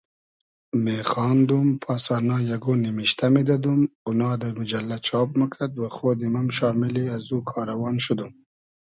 میخاندوم 0.85 1.67
پاسانا 1.83 2.37
یئگۉ 2.49 2.65
نیمیشتۂ 2.83 3.25
میدئدوم 3.35 3.81
اونا 4.05 4.29
دۂ 4.41 4.49
موجئللۂ 4.57 4.97
چاب 5.07 5.29
موکئد 5.39 5.71
وخۉدیم 5.81 6.35
ام 6.39 6.47
شامیلی 6.57 7.05
از 7.15 7.25
او 7.33 7.37
کاروان 7.51 7.95
شودوم 8.05 8.33